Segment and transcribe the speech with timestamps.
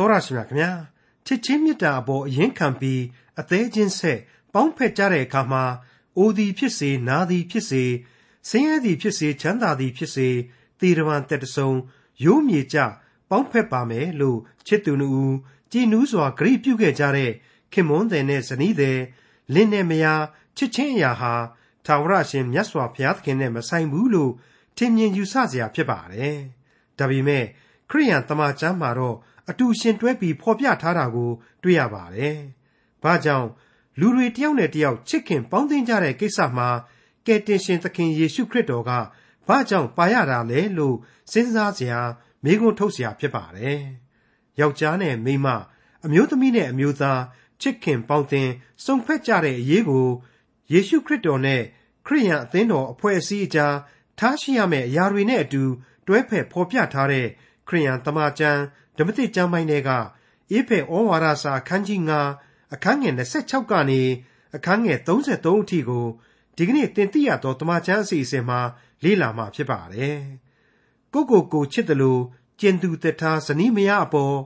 [0.00, 0.70] တောရရှိမြခင်ဗျာ
[1.26, 3.02] ချစ်ချင်းမေတ္တာအပေါ်အရင်ခံပြီး
[3.40, 4.18] အသေးချင်းဆက်
[4.52, 5.64] ပေါင်းဖက်ကြတဲ့အခါမှာ
[6.16, 7.84] အိုသည်ဖြစ်စေနာသည်ဖြစ်စေ
[8.48, 10.28] ဆင်းရဲသည်ဖြစ်စေချမ်းသာသည်ဖြစ်စေ
[10.80, 11.70] တည်ရန်တက်တဆုံ
[12.24, 12.78] ရိုးမြေကြ
[13.30, 15.10] ပေါင်းဖက်ပါမယ်လို့ချစ်သူနှူ
[15.72, 17.32] ကြည်နူးစွာဂရိပြုခဲ့ကြတဲ့
[17.72, 18.98] ခင်မွန်းတယ်နဲ့ဇနီးတယ်
[19.54, 20.24] လင်းနဲ့မယား
[20.56, 21.34] ချစ်ချင်းအရာဟာ
[21.86, 24.32] ထာဝရရှင်မြတ်စွာဘုရားသခင်နဲ့မဆိုင်ဘူးလို့
[24.76, 26.38] ထင်မြင်ယူဆစရာဖြစ်ပါတယ်။
[26.98, 27.44] ဒါပေမဲ့
[27.90, 29.16] ခရိယန်တမန်ကျမ်းမှာတော့
[29.50, 31.30] အတူရှင်တွဲပြီးဖော်ပြထားတာကို
[31.62, 32.36] တွေ့ရပါတယ်။
[33.02, 33.48] ဘာကြောင့်
[34.00, 36.68] လူတွေတယောက်နဲ့တယောက်ချစ်ခင်ပေါင်းသင်းကြတဲ့ကိစ္စမှာ
[37.26, 38.90] ကယ်တင်ရှင်သခင်ယေရှုခရစ်တော်က
[39.46, 40.96] ဘာကြောင့်ပါရတာလဲလို့
[41.32, 42.00] စဉ်းစားစရာ
[42.44, 43.80] မေးခွန်းထုတ်စရာဖြစ်ပါတယ်။
[44.60, 45.48] ယောက်ျားနဲ့မိန်းမ
[46.04, 47.20] အမျိုးသမီးနဲ့အမျိုးသား
[47.60, 48.52] ချစ်ခင်ပေါင်းသင်း
[48.84, 50.08] စုံဖက်ကြတဲ့အရေးကို
[50.72, 51.62] ယေရှုခရစ်တော်နဲ့
[52.06, 53.74] ခရိယန်အသင်းတော်အဖွဲ့အစည်းအကြား
[54.18, 55.62] ထားရှိရမယ့်အရာတွေနဲ့အတူ
[56.06, 57.26] တွဲဖက်ဖော်ပြထားတဲ့
[57.70, 58.60] ခရိယန်တမန်ကျမ်း
[58.96, 59.90] ဓမ္မသစ်ကျမ်းပိုင်းတွေက
[60.50, 62.00] အေဖဲဩဝါဒစာအခန်းကြီး
[62.36, 64.00] 9အခန်းငယ်26ကနေ
[64.56, 66.06] အခန်းငယ်33အထိကို
[66.56, 68.60] ဒီကနေ့သင်သိရသောတမန်ကျမ်းအစီအစဉ်မှာ
[69.04, 70.20] လေ့လာမှာဖြစ်ပါတယ်။
[71.12, 72.22] ကိုကိုကိုချစ်တယ်လို့
[72.60, 74.36] ကျင်သူတထားဇနီးမယားအပေါ်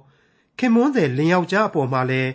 [0.58, 2.30] ခင်မွန်းတဲ့လင်ယောက်ျားအပေါ်မှာလည်း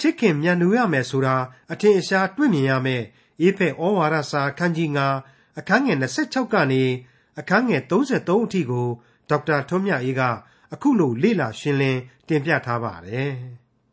[0.00, 1.36] ချစ်ခင်မြတ်နိုးရမယ်ဆိုတာ
[1.72, 3.02] အထင်အရှားတွေ့မြင်ရမယ်
[3.40, 4.90] အေဖဲဩဝါဒစာအခန်းကြီး
[5.24, 6.82] 9အခန်းငယ်26ကနေ
[7.38, 8.88] အခန်းငယ်33အထိကို
[9.32, 10.22] ဒေါက်တာထွန်းမြတ်အေးက
[10.74, 13.32] အခုလိုလေ့လာရှင်းလင်းတင်ပြထားပါတယ်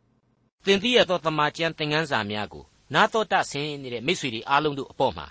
[0.66, 5.28] ။သင်သိရသောတမန်ကျမ်းသင်ခန်းစာများကိုနာတော်တဆင်းနေတဲ့မိတ်ဆွေတွေအားလုံးတို့အပေါ်မှာ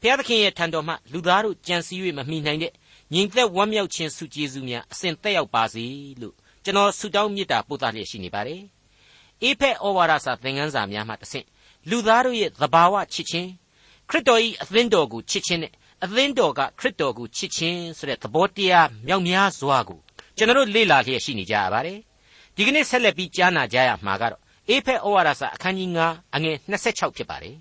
[0.00, 2.72] ဘုရားသခင်ရဲ့ထံတော်မှလူသားတို့ကြံစည်၍မမိနိုင်တဲ့
[3.12, 5.84] ညီသက်ဝမ်းမြောက်ခြင်းစုကျေးဇူးများအစဉ်သက်ရောက်ပါစေ
[6.20, 8.62] လို့ကျွန်တော်ဆုတောင်းမေတ္တာပို့သလျက်ရှိနေပါတယ်။
[9.42, 11.46] အေဖက်ဩဝါဒစာသင်ခန်းစာများမှတဆင့်
[11.90, 13.48] လူသားတို့ရဲ့သဘာဝချစ်ခြင်း
[14.08, 15.72] ခရစ်တော်၏အသင်းတော်ကိုချစ်ခြင်းနဲ့
[16.04, 19.98] အသင်းတော်ကခရစ်တော်ကိုချစ်ခြင်းဆိုတဲ့သဘောတရားမြောက်များစွာကို
[20.36, 21.98] ကျွန်တော်လေ့လာလျက်ရှိနေကြရပါတယ်
[22.56, 27.56] ဒီကနေ့ဆက်လက်ပြီးကြားနာကြရမှာကတော့အေဖက်ဩဝါဒစာအခန်းကြီး9အငယ်26ဖြစ်ပါတယ်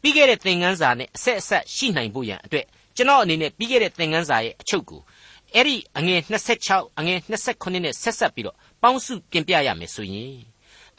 [0.00, 2.66] ပြီးခဲ့တဲ့သင်ခန်းစာနဲ့အဆက်အဆက်ရှိနိုင်ဖို့ရန်အတွက်
[2.96, 5.00] ကျွန်တော်အနေနဲ့ပြီးခဲ့တဲ့သင်ခန်းစာရဲ့အချုပ်ကို
[5.54, 6.20] အဲ့ဒီအငယ်
[6.60, 10.36] 26အငယ်29နဲ့ဆက်ဆက်ပြီးတော့ပေါင်းစုပြင်ပြရမယ်ဆိုရင်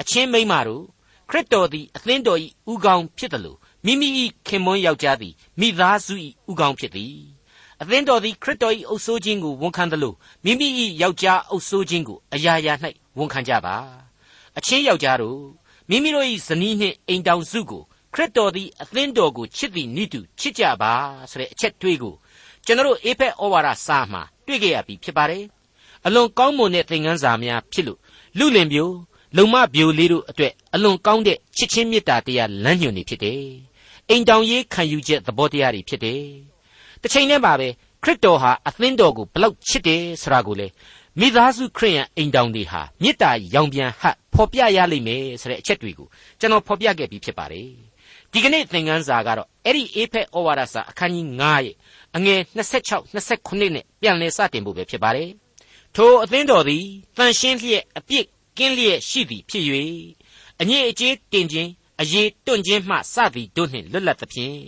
[0.02, 0.84] အချင်းမိန်းမတို့
[1.30, 2.40] ခရစ်တော်သည်အသင်းတော်၏
[2.72, 4.10] ဥကောင်းဖြစ်တယ်လို့ မိမိ၏
[4.48, 6.14] ခင်မွန်းယောက်ျားသည်မိသားစု၏
[6.50, 7.16] ဥကောင်းဖြစ်သည်
[7.82, 10.68] အသင်းတော်သည်ခရစ်တော်၏အုပ်ဆိုးခြင်းကိုဝန်ခံသလိုမိမိ၏
[11.02, 12.74] ယောက်ျားအုပ်ဆိုးခြင်းကိုအရာရာ၌
[13.18, 13.76] ဝန်ခံကြပါ
[14.58, 15.42] အချင်းယောက်ျားတို့
[15.90, 17.84] မိမိတို့၏ဇနီးနှင့်အိမ်တောင်စုကို
[18.14, 20.94] ခရစ်တော်သည်အသင်းတော်ကိုချစ်သည်နိတုချစ်ကြပါ
[21.32, 22.16] ဆိုတဲ့အချက်တွေးကို
[22.66, 25.44] ကျွန်တော်အေဖက်ဩဝါဒစာမှာတွေ့ကြရပြီဖြစ်ပါတယ်
[26.06, 28.00] အလွန်ကောင်းမွန်တဲ့သင်ခန်းစာများဖြစ်လို့
[28.38, 28.96] လူလင်မျိုး
[29.38, 33.42] လုံမပြိုလေးတို့အတွက်အလွန်ကောင်းတဲ့ချစ်ချင်းမေတ္တာတရားလမ်းညွှန်နေဖြစ်တယ်
[34.10, 36.24] အိမ်တောင်ရေးခံယူချက်သဘောတရားတွေဖြစ်တယ်
[37.02, 37.68] တစ်ချိန်တည်းမှာပဲ
[38.04, 40.68] ခရစ်တော်ဟာအသင်းတော်ကိုဘလောက်ချစ်တယ်ဆိုတာကိုလေ
[41.20, 46.08] မိသားစုခရိယန်အိမ်တောင်တွေဟာမေတ္တာရောင်ပြန်ဟပ်ဖော်ပြရလိမ့်မယ်ဆိုတဲ့အချက်တွေကို
[46.40, 47.70] ကျွန်တော်ဖော်ပြခဲ့ပြီးဖြစ်ပါတယ်
[48.32, 51.76] ဒီကနေ့သင်ခန်းစာကတော့အဲ့ဒီအေဖက်ဩဝါဒစာအခန်းကြီး9ရဲ့
[52.16, 55.30] အငယ်26 29နဲ့ပြန်လည်စတင်ဖို့ပဲဖြစ်ပါတယ်
[55.96, 56.84] ထိုအသင်းတော်သည်
[57.18, 58.26] တန်ရှင်းလျက်အပြစ်
[58.58, 59.66] ကင်းလျက်ရှိသည်ဖြစ်၍
[60.62, 64.62] အငြိအကျေးတင်ခြင်းအရေးတွန့်ခြင်းမှစသည်တို့နှင့်လွတ်လပ်သဖြင့်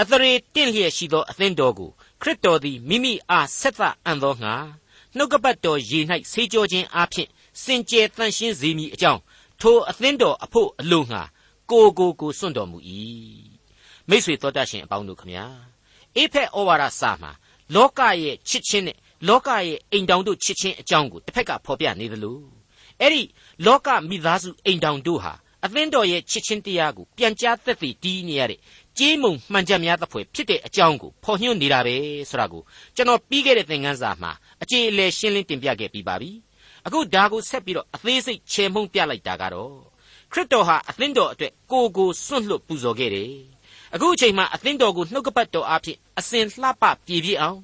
[0.00, 1.90] အသရေတင့်လျက်ရှိသောအသင်းတော်ကို
[2.22, 4.54] ခရစ်တော်သည်မိမိအားဆက်သအံ့သောငါ
[5.16, 6.00] နှုတ်ကပတ်တော်ရေ၌
[6.32, 7.28] ဆေးကြောခြင်းအပြင်
[7.62, 9.20] စင်ကြယ်တန်ရှင်းစေမည်အကြောင်း
[9.60, 11.22] ထိုအသင်းတော်အဖို့အလိုငါ
[11.70, 12.78] ကိုကိုကိုစွန့်တော်မူ၏
[14.08, 15.46] မိษွေတော်တတ်ရှင်အပေါင်းတို့ခမညာ
[16.16, 17.30] အေဖက်ဩဝါဒစာမှာ
[17.74, 18.96] လောကရဲ့ချစ်ချင်းနဲ့
[19.28, 22.61] လောကရဲ့အိမ်တောင်တို့ချစ်ချင်းအကြောင်းကိုတစ်ဖက်ကဖော်ပြနေသလို
[23.02, 23.22] အဲ့ဒီ
[23.66, 25.32] လောကမိသားစုအိမ်တောင်တို့ဟာ
[25.64, 28.58] အသင်းတော်ရဲ့ချစ်ချင်းတရားကိုပြန်ကြားသက်သေတီးနေရတဲ့
[28.98, 31.96] ကြေးမုံမှန်ချက်များသဖွယ်ဖြစ်တဲ့အကြောင်းကိုဖော်ညွှန်းနေတာပဲ
[32.30, 32.62] ဆိုတာကို
[32.96, 34.32] ကျွန်တော်ပြီးခဲ့တဲ့သင်ခန်းစာမှာ
[34.62, 36.30] အကျေအလည်ရှင်းလင်းတင်ပြခဲ့ပြီးပါပြီ
[36.86, 39.74] အခုဒါကိုဆက်ပြီးတော့အသေးစိတ်ချေမှုန်းပြလိုက်တာကတော့
[40.32, 43.32] ခရစ်တော်ဟာအသင်းတော်အတွက်ကိုကိုစွန့်လွတ်ပူဇော်ခဲ့တယ်
[43.94, 47.58] အခုအချိန်မှာအသင်းတော်ကိုနှုတ်ကပတ်တော်အဖြစ်အစဉ်လှပပြည့်ပြည့်အောင်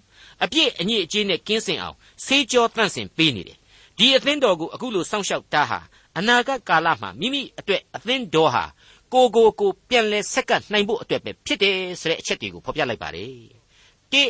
[0.44, 3.57] အပြည့်အညစ်အကြေးနဲ့ကင်းစင်အောင်ဆေးကြောတန့်စင်ပေးနေတယ်
[3.98, 5.78] ဒီအသင်းတော်ကိုအခုလိုစောင့်ရှောက်တာဟာ
[6.18, 8.64] အနာဂတ်ကာလမှာမိမိအတွက်အသင်းတော်ဟာ
[9.12, 13.32] ကိုကိုကိုပြန်လဲဆက်ကပ်နိုင်ဖို့အတွက်ပဲဖြစ်တယ်ဆိုတဲ့အချက်တွေကိုဖော်ပြလိုက်ပါတယ်။
[14.12, 14.22] တိ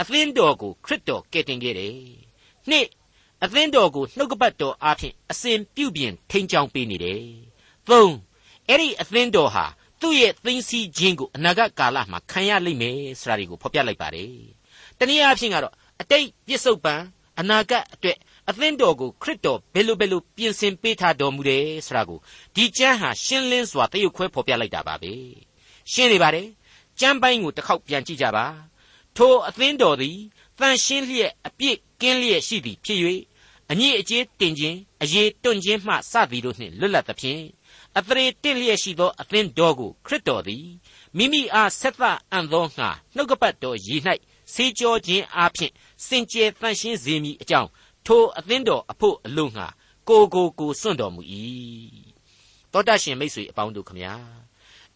[0.00, 1.96] အသင်းတော်ကိုခရစ်တော်ကယ်တင်ခဲ့တယ်။
[2.68, 2.86] နှစ်
[3.44, 7.22] အသင်းတော်ကိုနှုတ်ကပတ်တော်အားဖြင့်အစဉ်ပြုပြင်ထိန်းချောင်းပေးနေတယ်။
[7.88, 8.14] သုံး
[8.68, 9.64] အဲ့ဒီအသင်းတော်ဟာ
[10.00, 14.32] သူ့ရဲ့သိသိချင်းကိုအနာဂတ်ကာလမှာခံရလိမ့်မယ်ဆိုတာတွေကိုဖော်ပြလိုက်ပါတယ်။
[14.98, 16.94] တနည်းအားဖြင့်ကတော့အတိတ်ပြစ္ဆုတ်ပံ
[17.40, 18.18] အနာဂတ်အတွက်
[18.50, 22.18] အသင်းတော်ကိုခရစ်တော်ဘယ်လိုဘယ်လိုပြင်ဆင်ပေးထားတော်မူတယ်ဆိုတာကို
[22.54, 25.12] ဒီကျမ်းဟာရှင်းလင်းစွာတရုပ်ခွဲဖော်ပြလိုက်တာပါပဲ
[25.92, 26.48] ရှင်းနေပါတယ်
[27.00, 28.46] ကျမ်းပိုင်းကိုတစ်ခေါက်ပြန်ကြည့်ကြပါ
[29.16, 30.18] ထိုအသင်းတော်သည်
[30.58, 32.98] တန်ရှင်းလျက်အပြည့်ကင်းလျက်ရှိသည်ဖြစ်၍
[33.70, 37.42] အညစ်အကြေးတင်ခြင်းအရေးတွန့်ခြင်းမှစသည်တို့နှင့်လွတ်လပ်သဖြင့်
[37.98, 40.66] အသရေတင့်လျက်ရှိသောအသင်းတော်ကိုခရစ်တော်သည်
[41.16, 42.02] မိမိအားဆက်သ
[42.32, 44.00] အံ့သောငှာနှုတ်ကပတ်တော်ရည်၌
[44.52, 45.72] ဆေးကြောခြင်းအပြင်
[46.06, 47.68] စင်ကြယ်တန်ရှင်းစေမည်အကြောင်း
[48.06, 49.66] ထိုအသင်းတော်အဖို့အလို့ငှာ
[50.08, 51.22] ကိုကိုကိုစွန့်တော်မူ၏
[52.72, 54.14] တောတရှင်မိတ်ဆွေအပေါင်းတို့ခမညာ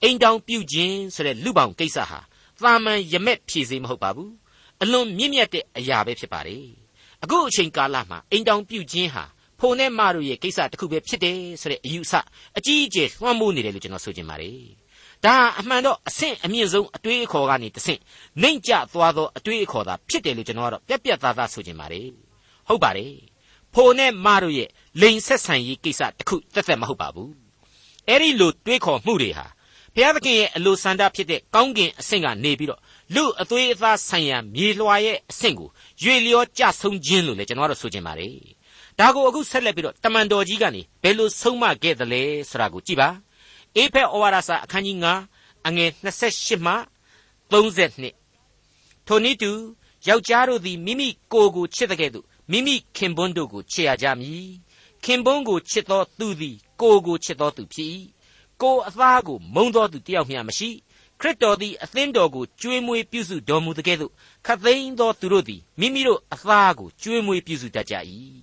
[0.03, 2.21] အိမ်တောင်ပြုခြင်းဆိုတဲ့လူပောင်ကိစ္စဟာ
[2.63, 4.33] သာမန်ရမက်ဖြည့်စေမဟုတ်ပါဘူး
[4.83, 6.67] အလွန်မြင့်မြတ်တဲ့အရာပဲဖြစ်ပါတယ်
[7.23, 9.25] အခုအချိန်ကာလမှာအိမ်တောင်ပြုခြင်းဟာ
[9.61, 12.15] ဖိုနဲ့မတို့ရဲ့ကိစ္စတစ်ခုပဲဖြစ်တယ်ဆိုတဲ့အယူအဆ
[12.59, 14.59] အကြီးအကျယ်လွှမ်းမိုးနေတယ်လို့ကျွန်တော်ဆိုချင်ပါတယ်
[15.25, 18.01] ဒါအမှန်တော့အဆင့်အမြင့်ဆုံးအတွေးအခေါ်ကနေတဆင့်
[18.43, 22.09] နှိမ့်ကျသွားသောအတွေးအခေါ်သာဖြစ်တယ်လို့ကျွန်တော်ကတော့ပြက်ပြက်သားသားဆိုချင်ပါတယ်
[22.69, 23.15] ဟုတ်ပါတယ်
[23.75, 24.69] ဖိုနဲ့မတို့ရဲ့
[25.01, 27.33] လိန်ဆက်ဆံရေးကိစ္စတစ်ခုသက်သက်မဟုတ်ပါဘူး
[28.09, 29.47] အဲ့ဒီလိုတွေးခေါ်မှုတွေဟာ
[29.95, 32.81] ဘုရားသခင်ရဲ့အလိုဆန္ဒဖြစ်တဲ့ကောင်းကင်အဆင့်ကနေပြီးတော့
[33.15, 35.69] လူအသွေးအသားဆိုင်ရာမြေလွှာရဲ့အဆင့်ကို
[36.03, 38.35] ရွေလျောကြဆုံးခြင်းလို့လည်းကျွန်တော်တို့ဆိုချင်ပါတယ်
[38.99, 43.09] ဒါကိုအခုဆက်လက်ပြီးတော့တမန်တော်ကြီးကနေဘယ်လိုဆုံးမခဲ့သလဲဆိုတာကိုကြည့်ပါ
[43.77, 44.97] အေဖက်ဩဝါဒစာအခန်းကြီး
[45.33, 46.75] 9အငယ်28မှ
[47.51, 49.51] 32ထိုနည်းတူ
[50.09, 54.49] ယောက်ျားတို့သည်မိမိကိုယ်ကိုချစ်တဲ့ကဲ့သို့ မိမိခင်ပွန်းတို့ကိုချစ်ရကြမည်
[55.05, 57.91] ခင်ပွန်းကိုချစ်သောသူသည်ကိုယ်ကိုချစ်သောသူဖြစ်၏
[58.63, 60.71] ကိုယ်အသားကိုမုံသောသူတယောက်မျှမရှိ
[61.21, 64.13] ခရစ်တော်သည်အသင်းတော်ကိုကျွေးမွေးပြုစုတော်မူတဲ့ကဲ့သို့
[64.47, 67.95] ခတ်သိမ်းသောသူတို့သည်မိမိတို့အသားကိုကျွေးမွေးပြုစုတတ်ကြ၏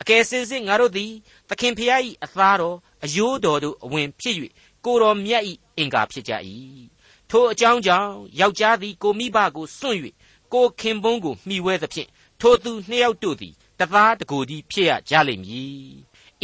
[0.00, 1.12] အကယ်စင်စစ်ငါတို့သည်
[1.48, 4.36] သခင်ဖျား၏အသားတော်အယိုးတော်တို့အဝင်ဖြစ်၍
[4.84, 5.42] ကိုတော်မြတ်၏
[5.78, 6.32] အင်္ကာဖြစ်ကြ၏
[7.30, 9.98] ထိုအကြောင်းကြောင့်ယောက်ျားသည်ကိုမိဘကိုစွန့်၍
[10.52, 12.08] ကိုခင်ပွန်းကိုမှီဝဲသဖြင့်
[12.46, 15.84] ထိုသူနှစ်ယောက်တို့သည်တသားတကိုယ်သည်ဖြစ်ရကြလိမ့်မည်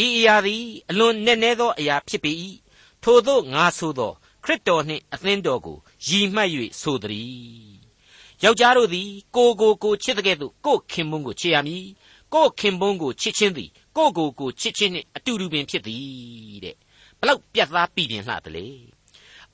[0.04, 2.32] ဤအရာသည်အလွန်နက်နဲသောအရာဖြစ်ပေ၏
[3.02, 4.12] ထိုသို့ငါဆိုသော
[4.44, 6.50] ခရစ်တော်နှင့်အသင်းတော်ကိုရည်မှတ်၍
[6.80, 7.80] ဆိုသည်
[8.42, 11.86] ယောက်ျားတို့သည်ကိုကိုကိုချစ်တဲ့ကဲ့သို့ကိုခင်ပွန်းကိုချစ်ရမည်
[12.34, 16.76] ကိုခင်ပွန်းကိုချစ်ခြင်းသည်ကိုကိုကိုချစ်ခြင်းနှင့်အတူတူပင်ဖြစ်သည်တဲ့
[17.18, 18.66] ဘလောက်ပြတ်သားပြီပြင်လှတယ်လေ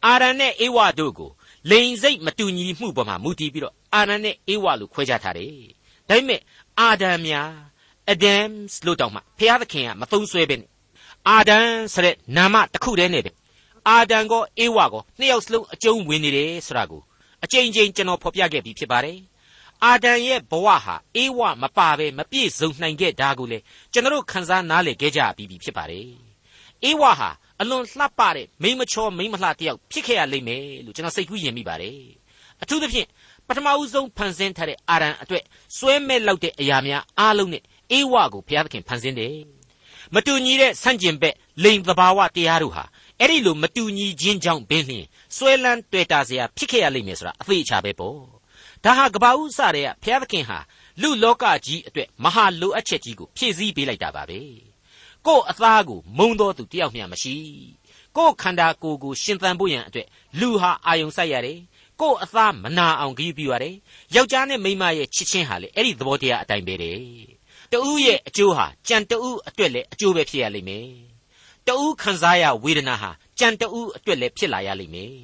[0.05, 1.31] အာရန်နဲ့အေဝါတို့ကို
[1.71, 5.76] လိန်စိတ်မတူညီမှုပေါ်မှာမူတည်ပြီးတော့အာရန်နဲ့အေဝါလို့ခွဲခြားထားတယ်
[6.09, 6.41] ဒါပေမဲ့
[6.81, 7.51] အာဒံများ
[8.11, 10.71] အဒမ်စ်လို့တောင်မှဖျားသခင်ကမသုံးဆွဲပဲနဲ့
[11.29, 11.59] အာဒံ
[11.95, 13.33] ဆိုတဲ့နာမတစ်ခုတည်းနဲ့ပဲ
[13.89, 17.03] အာဒံကောအေဝါကောနှစ်ယောက်စလုံးအကျုံးဝင်နေတယ်ဆိုတာကို
[17.45, 19.19] အကြိမ်ကြိမ်ကျွန်တော်ဖော်ပြခဲ့ပြီးဖြစ်ပါတယ်
[19.85, 23.59] အာဒံရဲ့ဘဝဟာအေဝမပါပဲမပြည့်စုံနိုင်ခဲ့တာကိုလေ
[23.93, 26.09] ကျွန်တော်ခန်းစားနားလည်ခဲ့ကြပြီးပြီဖြစ်ပါတယ်
[26.85, 27.31] အေဝဟာ
[27.61, 32.01] အလွန်လှပတဲ့မိမချောမိမလှတယောက်ဖြစ်ခဲ့ရလိမ့်မယ်လို့ကျွန်တော်စိတ်ကူးယဉ်မိပါတယ်
[32.63, 33.09] အထူးသဖြင့်
[33.49, 35.45] ပထမဦးဆုံးဖန်ဆင်းထားတဲ့အာရန်အတွက်
[35.77, 37.63] စွဲမဲ့လောက်တဲ့အရာများအားလုံးနဲ့
[37.93, 39.37] အေးဝကိုဘုရားသခင်ဖန်ဆင်းတယ်။
[40.15, 42.85] မတူညီတဲ့ဆန့်ကျင်ဘက်လိမ်သဘာဝတရားတို့ဟာ
[43.21, 45.05] အဲ့ဒီလိုမတူညီခြင်းကြောင့်ပင်လျှင်
[45.37, 48.19] စွဲလန်းတွေ့တာစရာဖြစ်ခဲ့ရလိမ့်မယ်ဆိုတာအသေးချာပဲပေါ့။
[48.85, 50.59] ဒါဟာကဘာဥစတဲ့ဘုရားသခင်ဟာ
[51.03, 54.41] လူလောကကြီးအတွက်မဟာလိုအပ်ချက်ကြီးကိုဖြည့်ဆည်းပေးလိုက်တာပါပဲ။
[55.27, 57.37] ကို့အသားကိုမုံတော်သူတယောက်မျှမရှိ။
[58.17, 60.09] ကိုယ်ခန္ဓာကိုယ်ကိုရှင်သန်ဖို့ရန်အတွက်
[60.41, 61.59] လူဟာအာယုံဆိုင်ရတယ်
[62.01, 63.77] ကို့အသားမနာအောင်ဂရုပြုရတယ်
[64.15, 66.99] ယောက်ျားနဲ့မိန်းမရဲ့ချစ်ချင်းဟာလေအဲ့ဒီသဘောတရားအတိုင်းပဲတဲ့
[67.73, 70.89] တူးရဲ့အကျိုးဟာကြံတူးအတွက်လည်းအကျိုးပဲဖြစ်ရလိမ့်မယ်
[71.67, 75.15] တူးခံစားရဝေဒနာဟာကြံတူးအတွက်လည်းဖြစ်လာရလိမ့်မယ်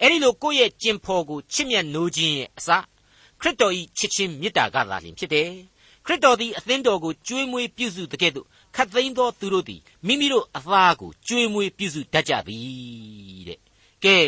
[0.00, 2.68] အဲ့ဒီလိုကိုယ့်ရဲ့ကျင်ဖော်ကိုချစ်မြတ်နိုးခြင်းရဲ့အစ
[3.40, 5.50] ခရစ်တော်၏ချစ်ချင်းမေတ္တာကသာလျှင်ဖြစ်တယ်
[6.06, 8.46] ခရစ်တော်သည်အသင်းတော်ကိုကျွေးမွေးပြုစုတဲ့ကဲ့သို့
[8.76, 13.58] ခတ်သိမ်းသောသူတို့သည်မိမိတို့အသားကိုကျွေးမွေးပြုစုတတ်ကြသည်တဲ့
[14.04, 14.18] ကဲ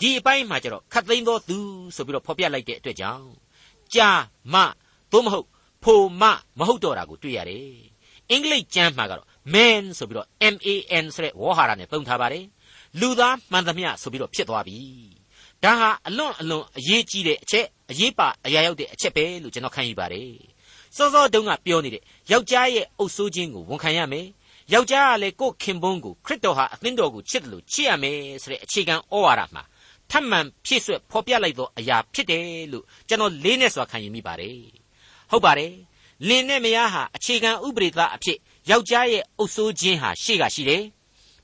[0.00, 1.58] ဒီအပိုင်းမှာကျတော့ခတ်သိမ်းသောသူ
[1.96, 3.26] ဆိုပြီးတော့ဖော်ပြလိုက်တဲ့အတွက်ကြောင့်
[3.94, 4.10] ကြာ
[4.52, 4.56] မ
[5.12, 5.46] သို့မဟုတ်
[5.84, 6.22] ဖိုမ
[6.58, 7.70] မဟုတ်တော့တာကိုတွေ့ရတယ်
[8.30, 10.68] အင်္ဂလိပ်ကျမ်းမှာကတော့ man ဆိုပြီးတော့ M A
[11.02, 12.44] N ဆိုတဲ့ဝေါ်ဟာရနဲ့သုံးထားပါတယ်
[13.00, 14.78] လူသားမှန်သမျှဆိုပြီးတော့ဖြစ်သွားပြီ
[15.64, 20.32] ဒါဟာအလွန်အလွန်အရေးကြီးတဲ့အချက်အရေးပါအရာရောက်တဲ့အချက်ပဲလို့ကျွန်တော်ခံယူပါတယ်
[20.96, 24.26] စောစောတုန်းကပြောနေတဲ့ယောက်ျားရဲ့အုပ်ဆိုးခြင်းကိုဝန်ခံရမယ်
[24.72, 29.62] ယောက်ျားကလည်းကိုယ့်ခင်ပွန်းကိုခရစ်တော်ဟာအသင်းတော်ကိုချစ်တယ်လို့ချစ်ရမယ်ဆိုတဲ့အခြေခံဩဝါဒမှာ
[30.10, 34.60] ထပ်မံဖြည့်ဆွက်ဖော်ပြလိုက်သောအရာဖြစ်တယ်လို့ကျွန်တော်လေးနဲ့စွာခံယူမိပါတယ်
[35.30, 35.74] ဟုတ်ပါတယ်
[36.28, 38.38] လင်နဲ့မယားဟာအခြေခံဥပဒေသားအဖြစ်
[38.70, 40.82] ယောက်ျားရဲ့အုပ်ဆိုးခြင်းဟာရှေ့ကရှိတယ်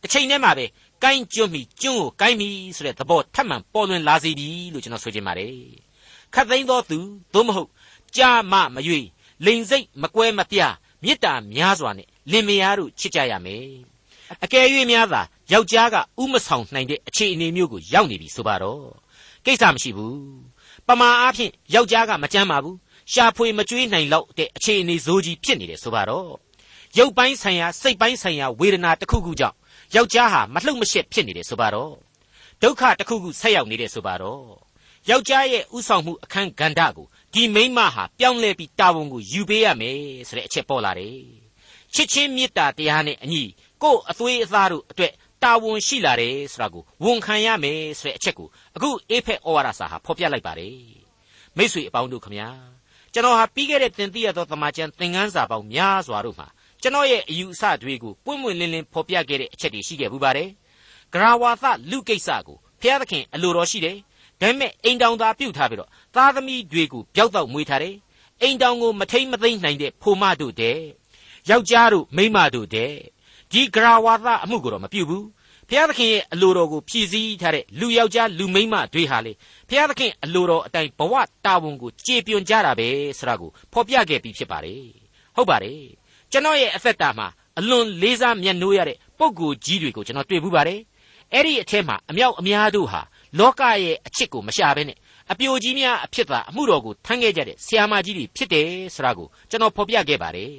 [0.01, 0.67] တစ်ချိန်တည်းမှာပဲ
[1.03, 5.57] ကိုင်းကျွတ်မိကျွန်းကိုကိုင်းမိဆိုတဲ့သဘောထပ်မံပေါ်လွင်လာစေပြီလို့ကျွန်တော်ဆိုချင်ပါတယ်
[6.35, 6.99] ခတ်သိမ်းသောသူ
[7.35, 7.71] သို့မဟုတ်
[8.17, 9.01] ကြာမမရွေ
[9.45, 13.92] လိန်စိတ်မကွဲမပြားမေတ္တာများစွာနဲ့လင်မယားတို့ချစ်ကြရမယ်
[14.45, 15.23] အကယ်၍များသာ
[15.53, 18.83] ယောက်ျားကဥမဆောင်နိုင်တဲ့အခြေအနေမျိုးကိုရောက်နေပြီဆိုပါတော့
[19.45, 20.19] ကိစ္စမရှိဘူး
[20.87, 22.77] ပမာအားဖြင့်ယောက်ျားကမကြမ်းပါဘူး
[23.13, 26.29] ရှာဖွေမကြွေးနိုင်လောက်တဲ့အခြေအနေဇိုးကြီးဖြစ်နေတယ်ဆိုပါတော့
[26.99, 29.57] ရုပ်ပိုင်းဆိုင်ရာစိတ်ပိုင်းဆိုင်ရာဝေဒနာတစ်ခုခုကြောင့်
[29.95, 31.93] ယောက်ျားဟာမလှုပ်မရှက်ဖြစ်နေတယ်ဆိုပါတော့
[32.63, 34.43] ဒုက္ခတစ်ခုခုဆက်ရောက်နေတယ်ဆိုပါတော့
[35.11, 39.99] ယောက်ျားရဲ့ဥဆောင်မှုအခန်းကဏ္ဍကိုဒီမိန်းမဟာပြောင်းလဲပြီးတာဝန်ကိုယူပေးရမယ်
[40.29, 41.21] ဆိုတဲ့အချက်ပေါ်လာတယ်
[41.95, 43.43] ချစ်ချင်းမေတ္တာတရားနဲ့အညီ
[43.83, 45.13] ကိုယ့်အသွေးအသားတို့အတွက်
[45.43, 50.77] တာဝန်ရှိလာတယ်ဆိုတာကိုဝန်ခံရမယ်ဆိုတဲ့အချက်ကိုအခုအေဖက်ဩဝါဒစာဟာဖော်ပြလိုက်ပါတယ်
[51.57, 52.49] မိษွေအပေါင်းတို့ခမညာ
[53.13, 56.49] ကျွန်တော်ဟာပြီးခဲ့တဲ့သင်သိရသောသမာကျမ်းသင်ခန်းစာပေါင်းများစွာတို့မှာ
[56.83, 60.49] ကျွန်တော်ရဲ့အယူအဆတွေကိုပွင့်ပွင့်လင်းလင်းဖော်ပြခဲ့တဲ့အချက်တွေရှိခဲ့ဘူးပါတယ်
[61.13, 63.97] ဂရဝါသလူကိစ္စကိုဖျားသခင်အလိုတော်ရှိတယ်
[64.41, 67.97] ဒါပေမဲ့အိမ်တောင်သာပြုတ်ထားပြီးတော့သားသမီးတွေကိုပျောက်တော့မွေးထားတယ်
[68.43, 70.79] အိမ်တောင်ကိုမထိမ့်မသိမ့်နိုင်တဲ့ဖိုမတို့တဲ့
[71.51, 72.93] ယောက်ျားတို့မိန်းမတို့တဲ့
[73.53, 75.27] ဒီဂရဝါသအမှုကိုတော့မပြုတ်ဘူး
[75.69, 79.33] ဖျားသခင်ရဲ့အလိုတော်ကိုဖြည့်ဆည်းထားတဲ့လူယောက်ျားလူမိန်းမတွေဟာလေ
[79.69, 84.85] ဖျားသခင်အလိုတော်အတိုင်းဘဝတာဝန်ကိုကြေပြွန်ကြတာပဲဆိုတာကိုဖော်ပြခဲ့ပြီးဖြစ်ပါတယ်
[85.37, 85.81] ဟုတ်ပါတယ်
[86.33, 87.27] ကျွန်တော်ရဲ့အသက်တာမှာ
[87.59, 90.81] အလွန်လေးစားမြတ်နိုးရတဲ့ပုံကိုကြီးတွေကိုကျွန်တော်တွေ့ဘူးပါတယ်
[91.33, 93.01] အဲ့ဒီအထက်မှာအမြောက်အများတို့ဟာ
[93.39, 94.99] လောကရဲ့အချစ်ကိုမရှာဘဲနဲ့
[95.33, 100.55] အပြိုကြီးများအဖြစ်သာအမှုတော်ကိုထမ်းခဲ့ကြတဲ့ဆီယာမကြီးတွေဖြစ်တယ်ဆိုတာကိုကျွန်တော်ဖော်ပြခဲ့ပါတယ်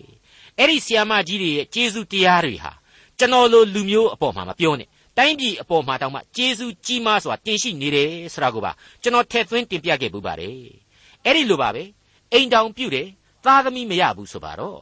[0.59, 2.71] အဲ့ဒီဆီယာမကြီးတွေရဲ့ကျေးဇူးတရားတွေဟာ
[3.24, 4.88] ကျွန်တော်လိုလူမျိုးအပေါ်မှာမပြောနဲ့
[5.18, 10.58] တိုင်းပြည်အပေါ်မှာတောင်မှကျေးဇူးကြီးမားစွာတင်ရှိနေတယ်ဆိုတာကိုပါကျွန်တော်ထည့်သွင်းတင်ပြခဲ့ပူပါတယ်
[11.25, 11.84] အဲ့ဒီလိုပါပဲ
[12.34, 13.08] အိမ်တောင်ပြုတ်တယ်
[13.46, 14.80] သားသမီးမရဘူးဆိုပါတော့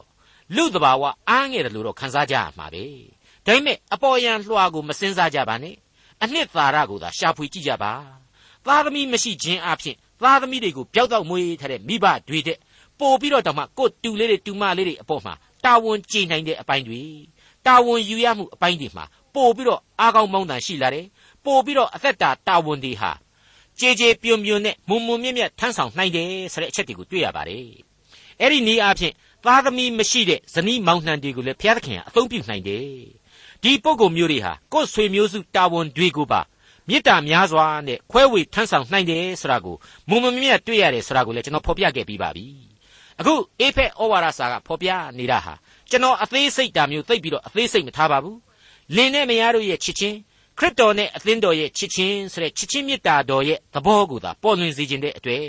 [0.56, 2.84] လူတဘာဝအားငယ်တယ်လို့တော့ခန်းစားကြရမှာပဲ
[3.46, 5.74] ဒါပေမဲ့အပေါ်ယံလွှာကိုမစင်စားကြပါနဲ့
[6.22, 7.92] အနှစ်သာရကိုသာရှာဖွေကြည့်ကြပါ
[8.66, 12.58] သားသမီးမရှိခြင်းအပြင်သားသမီးတွေကိုပျောက်တော့မွေးထားတဲ့မိဘတွေတဲ့
[12.98, 15.34] ပို့ပြီးတော့တောင်မှကိုတူလေးတွေတူမလေးတွေအပေါ်မှာ
[15.64, 17.02] တာဝန်ကြည်နိုင်တဲ့အပိုင်းတွေ
[17.66, 19.04] တာဝန်ယူရမှုအပိုင်းတွေမှာ
[19.34, 21.06] ပို့ပြီးတော့အားကောင်းမောင်းတန်ရှိလာတယ်
[21.44, 23.12] ပို့ပြီးတော့အသက်တာတာဝန်တွေဟာ
[23.80, 27.66] ကြေကြေပြုံပြုံနဲ့မုံမုံမြက်မြက်ထမ်းဆောင်နိုင်တယ်ဆိုတဲ့အချက်တွေကိုတွေ့ရပါတယ်
[28.40, 29.14] အဲ့ဒီနည်းအားဖြင့်
[29.44, 32.86] သားသမီးမရှိတဲ့ဇနီးမောင်နှံတွေကိုလည်းဘုရားသခင်ကအသုံးပြုနိုင်တယ်
[33.62, 36.40] ဒီပုံကုမျိုးတွေဟာကိုယ်ဆွေမျိုးစုတာဝန်တွေကိုပါ
[36.88, 39.76] မေတ္တာများစွာနဲ့ခွဲဝေထမ်းဆောင်နိုင်တယ်ဆိုတာကို
[40.08, 42.46] မုံမမြတ်တွေ့ရတယ်ဆိုတာကိုလည်းကျွန်တော်ဖော်ပြခဲ့ပြီးပါပြီ
[43.20, 44.88] အခုအေဖက်ဩဝါဒစာကဖော်ပြ
[45.18, 45.54] နေတာဟာ
[45.92, 48.38] ကျွန်တော်အသေးစိတ်တာမျိုးသိပ်ပြီးတော့အသေးစိတ်မထားပါဘူး
[48.96, 50.16] လင်နဲ့မယားတို့ရဲ့ချစ်ချင်း
[50.58, 55.46] ခရစ်တော်နဲ့အသင်းတော်ရဲ့ချစ်ချင်းဆိုတဲ့ချစ်ချင်းမေတ္တာတော်ရဲ့သဘောကိုသာပေါ်လွင်စေခြင်းတဲ့အတွေ့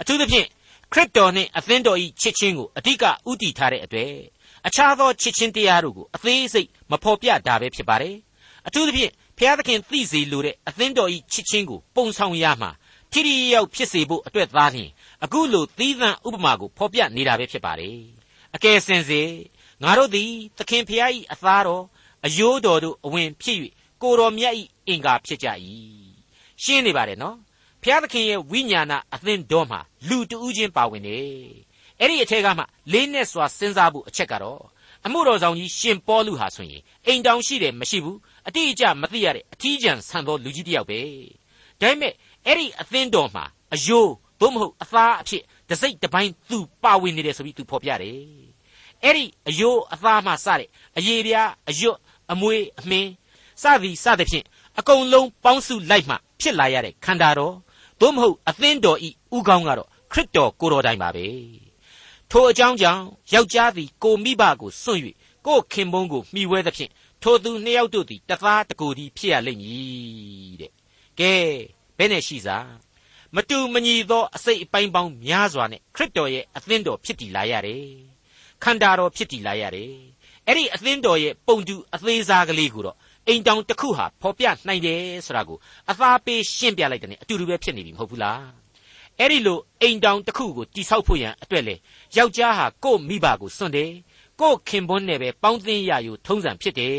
[0.00, 0.46] အထူးသဖြင့်
[0.92, 4.12] ခရစ်တော်နဲ့အသင်းတော်ဤချစ်ချင်းကိုအဓိကဥတည်ထားတဲ့အတွေ့
[4.66, 8.16] အခြားသောချစ်ချင်းတရားတို့ကိုအသေးစိတ်မဖော်ပြတာပဲဖြစ်ပါတယ်
[8.66, 12.70] အထူးသဖြင့်ဖျားသခင်သိစေလိုတဲ့အသင်းတော်ဤချစ်ချင်းကိုပုံဆောင်ရမှာ
[13.12, 14.90] ထိရိရောက်ဖြစ်စေဖို့အတွက်သားလျှင်
[15.24, 17.98] အခုလိုသီးသန့်ဥပမာကိုဖော်ပြနေတာပဲဖြစ်ပါတယ်
[18.54, 19.20] အကယ်စင်စေ
[19.82, 21.84] ငါတို့သည်သခင်ဖျားဤအသားတော်
[22.24, 23.58] အယိုးတော်တို့အဝင်ဖြစ်၍
[24.02, 25.48] ကိုတော်မြတ်ဤအင်္ကာဖြစ်ကြ၏
[26.62, 27.36] ရှင်းနေပါတယ်နော်
[27.82, 31.18] ဖျားသခင်ရဲ့ဝိညာဏအသင်းတော်မှာလူတဦးချင်းပါဝင်နေ
[31.98, 34.62] အဲ့ဒီအထက်ကမှလေးနဲ့စွာစဉ်းစားဖို့အချက်ကတော့
[35.06, 41.00] အမှုတော်ဆောင်ကြီးရှင်ပေါလုဟာဆိုရင်အိမ်တောင်ရှိတယ်မရှိဘူးအတိအကျမသိရတဲ့အထီးကျန်ဆန်သောလူကြီးတစ်ယောက်ပဲ
[41.80, 42.12] ဒါပေမဲ့
[42.46, 48.20] အဲ့ဒီအသင်းတော်မှာအယိုးသို့မဟုတ်အသားအဖြစ်တစိမ့်တပိုင်းသူပါဝင်နေတယ်ဆိုပြီးသူဖော်ပြတယ်
[49.04, 51.98] အဲ့ဒီအယိုးအသားမှစတဲ့အယေပြားအယွတ်
[52.32, 53.10] အမွေးအမင်း
[53.62, 54.46] စသည်စသဖြင့်
[54.78, 57.54] အကုန်လုံးပေါင်းစုလိုက်မှဖြစ်လာရတဲ့ခန္ဓာတော်
[58.00, 61.26] သို့မဟုတ်အသင်းတော်ဤဥကောင်းကတော့ခရစ်တော်ကိုတော်တိုင်ပါပဲ
[62.30, 65.00] ထိုအကြောင်းကြောင့်ယောက်ျားသည်ကိုမိဘကိုစွန့်၍
[65.46, 66.90] ကိုခင်ပွန်းကိုမှီဝဲသဖြင့်
[67.22, 70.72] ထိုသူနှစ်ယောက်တို့သည်တသားတကိုယ်သည်ဖြစ်ရလိမ့်မည်တဲ့
[71.20, 71.32] ကဲ
[71.98, 72.68] ဘယ်နဲ့ရှိစား
[73.34, 78.11] မတူမညီသောအစိတ်အပိုင်းပေါင်းများစွာနဲ့ခရစ်တော်ရဲ့အသင်းတော်ဖြစ်တည်လာရတယ်
[78.62, 79.92] ခန္ဓာတော်ဖြစ်တည်လာရတယ်
[80.46, 82.96] အဲ့ဒီအသင်းတော်ရဲ့ပုံတူအသေးစားကလေးကိုတော့
[83.28, 85.58] အိမ်တောင်တစ်ခုဟာဖော်ပြနိုင်တယ်ဆိုတာကို
[85.90, 88.42] အသားပေးရှင်းပြလိုက်တဲ့အတူတူပဲဖြစ်နေပြီမဟုတ်ဘူးလား
[89.18, 91.74] အဲ့ဒီလိုအိမ်တောင်တစ်ခုကိုတိဆောက်ဖို့ရန်အတွက်လေ
[92.16, 93.90] ယောက်ျားဟာကို့မိဘကိုစွန့်တယ်
[94.40, 96.92] ကို့ခင်ပွန်းနဲ့ပဲပေါင်းသင်းရယူထုံးစံဖြစ်တယ်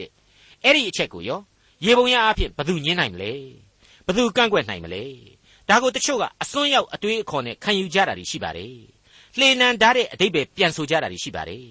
[0.00, 0.10] တဲ့
[0.64, 1.40] အဲ့ဒီအချက်ကိုရော
[1.84, 3.32] ရေပုံရအဖြစ်ဘသူညင်းနိုင်မလဲ
[4.06, 5.04] ဘသူကန့်ကွက်နိုင်မလဲ
[5.68, 8.95] ဒါကိုတချို့ကအစွန်းရောက်အတွေးအခေါ်နဲ့ခံယူကြတာရှိပါတယ်
[9.38, 11.66] လှေနံဓာတ်တဲ့အတိတ်ပဲပြန်ဆိုကြတာရှိပါတယ်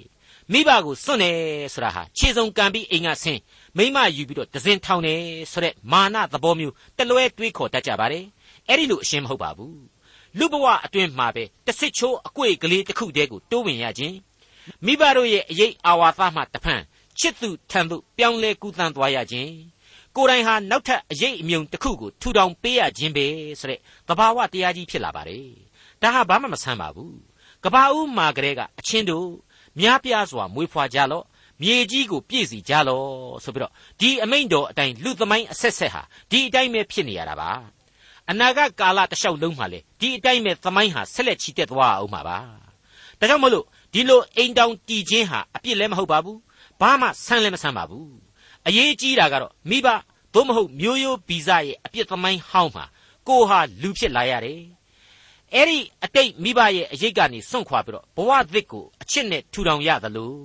[0.51, 1.38] မိဘကိုစွန့်တယ်
[1.74, 3.41] ဆိုတာဟာခြေစုံကံပြီးအိမ်ကဆင်း
[3.77, 8.25] မိမယူပြီးတော့ဒဇင်ထောင်တယ်ဆိုတဲ့မာနသဘောမျိုးတလွဲတွေးခေါ်တတ်ကြပါတယ်
[8.67, 9.79] အဲ့ဒီလိုအရှင်းမဟုတ်ပါဘူး
[10.39, 14.15] လူဘဝအတွင်းမှာပဲတဆစ်ချိုးအကွေကလေးတစ်ခုတည်းကိုတိုးဝင်ရခြင်း
[14.86, 16.81] မိဘတို့ရဲ့အရေးအာဝါသမှတဖန်
[17.19, 19.51] ချစ်သူထံသို့ပြောင်းလဲကူးသန်းသွားရခြင်း
[20.15, 23.25] ကိုယ်တိုင်ဟာနောက်ထပ်အရေးအမြုံတစ်ခုကိုထူထောင်ပေးရခြင်းပဲ
[23.60, 25.48] ဆိုတဲ့သဘာဝတရားကြီးဖြစ်လာပါတယ်
[26.01, 27.15] ဒါဟာဘာမှမဆန်းပါဘူး
[27.65, 29.27] ကဘာဦးမာကလေးကအချင်းတို့
[29.79, 31.25] များပြားစွာမွေးဖွားကြလော့
[31.62, 33.07] မြေကြီးကိုပြည့်စီကြလော့
[33.43, 37.51] ဆိုပြီးတော့ဒီအမိန့်တော်အတိုင်းလူသမိုင်းအဆက်ဆက်ဟာဒီအတိုင်းပဲဖြစ်နေရတာပါ
[38.29, 42.38] အနာဂတ်ကာလတစ်လျှောက်လုံးမှာလေဒီအတိုင်းပဲသမိုင်းဟာဆက်လက်ချီတက်သွားအောင်မှာပါ
[43.19, 46.39] ဒါကြောင့်မလို့ဒီလိုအိမ်တောင်တည်ခြင်းဟာအပြစ်လည်းမဟုတ်ပါဘူး
[46.79, 48.10] ဘာမှဆန်းလည်းမဆန်းပါဘူး
[48.67, 49.88] အရေးကြီးတာကတော့မိဘ
[50.34, 52.86] သို့မဟုတ်မျိုးရိုးဗီဇရဲ့အပြစ်သမိုင်းဟောင်းမှာ
[53.27, 54.62] ကိုဟာလူဖြစ်လာရတယ်
[55.55, 60.35] အဲ့ဒီအတိတ်မိဘရဲ့အရေးကနေစွန့်ခွာပြီးတော့ဘဝသစ်ကိုအချစ်နဲ့ထူထောင်ရသလို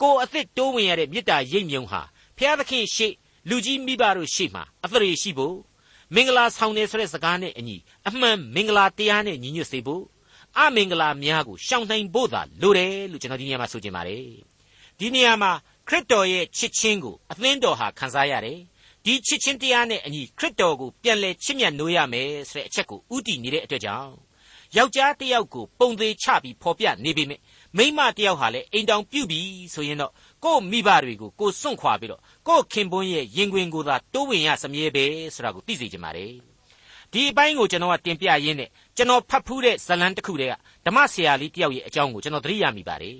[0.00, 2.02] ကိုယ်အသက်တိုးဝင်ရတဲ့မေတ္တာရိပ်မြုံဟာ
[2.38, 3.12] ဖျားသခင်ရှေ့
[3.48, 5.56] လူကြီးမိဘတို့ရှေ့မှာအသရေရှိဖို့
[6.14, 7.76] မင်္ဂလာဆောင်တယ်ဆိုတဲ့စကားနဲ့အညီ
[8.08, 10.04] အမှန်မင်္ဂလာတရားနဲ့ညီညွတ်စေဖို့
[10.58, 14.24] အမင်္ဂလာများကိုရှောင်နိုင်ဖို့သာလိုတယ်လို့ကျွန်တော်ဒီနေရာမှာဆိုချင်ပါတယ်
[14.98, 15.50] ဒီနေရာမှာ
[15.88, 18.58] ခရစ်တော်ရဲ့ချစ်ချင်းကိုအသင်းတော်ဟာခံစားရတယ်
[19.04, 24.27] ဒီချစ်ချင်းတရားနဲ့အညီခရစ်တော်ကိုပြန်လဲချစ်မြတ်နိုးရမယ်ဆိုတဲ့အချက်ကိုဥတည်နေတဲ့အတွက်ကြောင့်
[24.76, 27.40] ယောက်ျားတစ်ယောက်ကိုပုံသေးချပြီးဖော်ပြနေပေမဲ့
[27.76, 29.40] မိန်းမတစ်ယောက်ဟာလည်းအိမ်တောင်ပြုတ်ပြီ
[29.74, 30.12] ဆိုရင်တော့
[30.44, 36.32] ကို့မိဘတွေကိုကိုစွန့်ခွာပြီးတော့ကို့ခင်ပွန်းရဲ့ရင်ခွင်ကိုသာတိုးဝင်ရစမြဲပဲဆိုတာကိုသိစေချင်ပါတယ်
[37.12, 40.54] ဒီအပိုင်းကိုကျွန်တော်ကတင်ပြရင်းနဲ့ကျွန်တော်ဖတ်ဖူးတဲ့ဇလံတစ်ခုတည်းက
[40.86, 43.18] ဓမ္မဆရာလေးတယောက်ရဲ့အကြောင်းကိုကျွန်တော်သတိရမိပါတယ်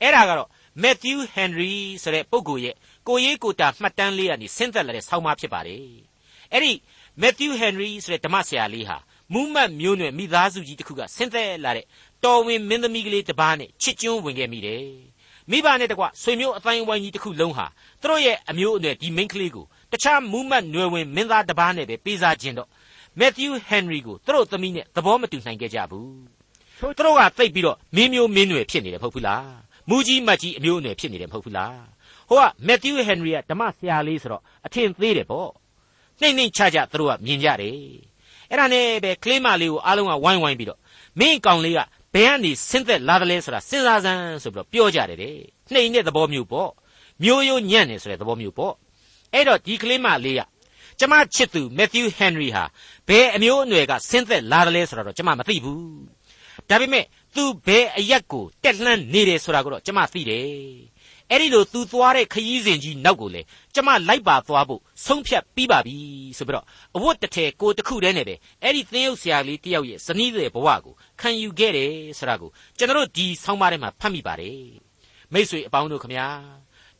[0.00, 0.48] အဲ့ဒါကတော့
[0.82, 2.74] Matthew Henry ဆိုတဲ့ပုဂ္ဂိုလ်ရဲ့
[3.08, 5.84] ကိုရေးကိုတာမှတ်တမ်းလေးကနေဆင်းသက်လာတဲ့ဆောင်းပါးဖြစ်ပါတယ်
[6.52, 6.72] အဲ့ဒီ
[7.22, 8.96] Matthew Henry ဆိုတဲ့ဓမ္မဆရာလေးဟာ
[9.34, 11.86] မူးမတ်မျိုးနွယ်မိသားစုကြီးတစ်ခုကဆင်းသက်လာတဲ့
[12.24, 14.84] တော်ဝင်မင်းသမီးကလေးတစ်ပါးနဲ့ချစ်ကျွန်းဝင်ခဲ့မိတယ်
[15.50, 17.66] မိဘနဲ့တကွဆွေမျိုးအတိုင်းဝိုင်းကြီးတစ်ခုလုံးဟာ
[18.00, 22.68] သူတို့ရဲ့အမျိုးအနွယ်ဒီမိန်းကလေးကိုတခြားမူးမတ်နွယ်ဝင်မင်းသားတစ်ပါးနဲ့ပဲပေးစားခြင်းတော့
[23.18, 26.10] မက်သျူးဟန်နရီကိုသူတို့သမီးနဲ့သဘောမတူနိုင်ခဲ့ကြဘူး
[26.80, 29.48] သူတို့ကသိပ်ပြီးတော့မင်းမျိုးမင်းနွယ်ဖြစ်နေတယ်မဟုတ်ဘူးလား
[29.88, 31.78] မူကြီးမတ်ကြီးအမျိုးအနွယ်ဖြစ်နေတယ်မဟုတ်ဘူးလား
[32.28, 35.50] ဟိုကမက်သျူးဟန်နရီကဓမ္မဆရာလေးဆိုတော့အထင်သေးတယ်ပေါ့
[36.20, 38.09] နှိမ့်နှိမ့်ချချသူတို့ကမြင်ကြတယ်
[38.50, 40.78] အဲ့ဒါနဲ့ပဲကလေးမလေးကိုအားလုံးကဝိုင်းဝိုင်းပြီးတော့
[41.18, 41.80] မင်းကောင်လေးက
[42.14, 45.36] ဘယ်ကနေဆင်းသက်လာတယ်လဲဆိုတာစဉ်းစားစမ်းဆိုပြီးတော့ပြောကြတယ်တဲ့
[45.72, 46.70] နှိမ်တဲ့သဘောမျိုးပေါ့
[47.22, 48.74] မျိုးရိုးညံ့နေဆိုတဲ့သဘောမျိုးပေါ့
[49.32, 50.40] အဲ့တော့ဒီကလေးမလေးက
[50.98, 52.64] ကျမချစ်သူမက်သျူးဟန်နရီဟာ
[53.08, 56.20] ဘယ်အမျိုးအနွယ်ကဆင်းသက်လာတယ်လဲဆိုတာတော့ကျမမသိဘူး
[56.68, 57.04] ဒါပေမဲ့
[57.34, 60.46] သူဘယ်အရက်ကိုတက်လှမ်းနေတယ်ဆိုတာကိုတော့ကျမသိတယ်
[61.30, 63.42] အဲ့ဒီလိုသူသွားတဲ့ခရီးစဉ်ကြီးနောက်ကိုလေ
[63.74, 65.96] ကျမလိုက်ပါသွားဖို့ဆုံးဖြတ်ပြီးပါပြီ
[66.38, 74.62] ဆိုပြီးတော့အဝတ်တစ်ထည်ကိုတစ်ခုတည်းနဲ့ပဲအဲ့ဒီသင်းရုပ်ဆရာလေးတယောက်ရဲ့ဇနီးတဲ့ဘဝကိုခံယူခဲ့တယ်ဆိုတာကိုကျွန်တော်တို့ဒီဆောင်းပါးထဲမှာဖတ်မိပါတယ်
[75.32, 76.26] မိတ်ဆွေအပေါင်းတို့ခမညာ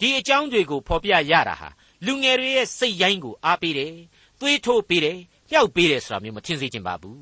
[0.00, 1.68] ဒီအကြောင်းတွေကိုဖော်ပြရတာဟာ
[2.06, 3.94] လူငယ်တွေရဲ့စိတ်ရိုင်းကိုအားပေးတယ်
[4.40, 5.18] သွေးထိုးပေးတယ်
[5.50, 7.20] လျှောက်ပေးတယ်ဆိုတာမျိုးမထင်စေချင်ပါဘူး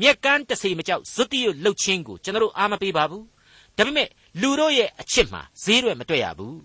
[0.00, 3.24] မြက်ကန်းတစေမကြောက်ဇွတ်တိရလှုပ်ချင်းကိုကျွန်တော်တို့အားမပေးပါဘူး
[3.76, 4.08] ဒါပေမဲ့
[4.40, 6.58] လူတို့ရဲ့အချစ်မှာဈေးရွယ်မတွေ့ရဘူး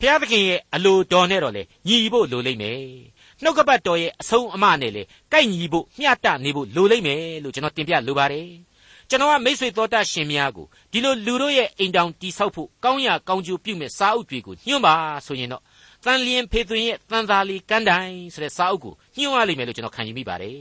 [0.00, 2.80] ဘုရားသခင်ရဲ့အလိုတော်နဲ့တော့လေညီဖို့လိုလိမ့်မယ်
[3.42, 8.48] နှုတ်ကပတ်တော်ရဲ့အဆုံးအမနဲ့လေကိုက်ညီဖို့မျှတနေဖို့လိုလိမ့်မယ်လို့ကျွန်တော်တင်ပြလိုပါတယ်
[9.10, 14.94] ကျွန်တော်ကမိတ်ဆွေတော်တတ်ရှင်များကိုဒီလိုလူတို့ရဲ့အိမ်တောင်တိဆောက်ဖို့ကောင်းရာကောင်းကျိုးပြုမဲ့စာအုပ်တွေကိုညွှန်ပါ
[15.26, 15.62] ဆိုရင်တော့
[16.04, 20.56] တန်လျင်ဖေသွင်းရဲ့တန်သာလီကန်းတိုင်ဆိုတဲ့စာအုပ်ကိုညွှန်ရလိမ့်မယ်လို့ကျွန်တော်ခံယူမိပါတယ်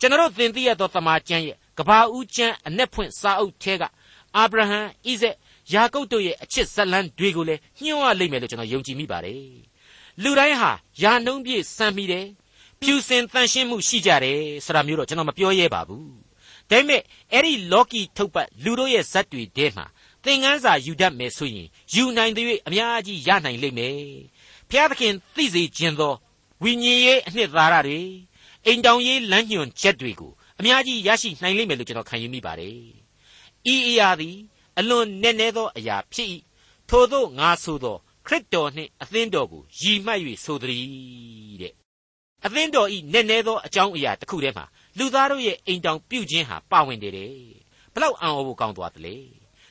[0.00, 3.82] ကျွန်တော်တို့သင်သိရသောတမန်ကျမ်းရဲ့ကဘာဦးကျမ်းအ내ဖွင့်စာအုပ်ထဲက
[4.36, 5.36] အာဗြဟံဣဇက်
[5.72, 9.42] ယာကုပ်တို့ရဲ့အချစ်ဇလန်းတွေကိုလည်းညှို့ရလိမ့်မယ်လို့ကျွန်တော်ယုံကြည်မိပါတယ်
[10.22, 10.70] လူတိုင်းဟာ
[11.02, 12.26] ယာနှုံးပြည့်စံမိတယ်
[12.80, 16.26] ဖြူစင်တန်ရှင်းမှုရှိကြတယ်ဆိုတာမျိုးတော့ကျွန်တော်မပြောရဲပါဘူး
[16.70, 17.02] ဒါပေမဲ့
[17.32, 19.86] အဲ့ဒီလော်ကီထုတ်ပတ်လူတို့ရဲ့ဇက်တွေထဲမှာ
[20.24, 23.98] သင်ငန်းစာယူတတ်မယ်ဆိုရင်ယူနိုင်တဲ့၍အများကြီးရနိုင်လိမ့်မယ်
[24.70, 26.14] ဖျားသခင်သိစေခြင်းသော
[26.62, 28.00] ဝိညာဉ်ရေးအနှစ်သာရတွေ
[28.66, 32.78] အိမ်တောင်ရေးလမ်းညွှန်ချက်တွေကိုအများကြီးရရှိနိုင်လိမ့်မယ်လို့ကျွန်တော်ခံယူမိပါတယ်
[33.72, 34.36] ဤအရာသည်
[34.78, 36.28] အလွန်နက်နဲသောအရာဖြစ်၏
[36.88, 41.72] ထို့သောငါဆိုသောခရစ်တော်နှင့်အသင်းတော်ကိုရည်မှတ်၍ဆိုသည်တဲ့
[42.44, 44.64] အသင်းတော်ဤနက်နဲသောအကြောင်းအရာတစ်ခုတည်းမှာ
[44.98, 47.32] လူသားတို့ရဲ့အိမ်တောင်ပြုခြင်းဟာပါဝင်တယ်တဲ့
[47.94, 49.14] ဘလောက်အံ့ဩဖို့ကောင်းသွားသလဲ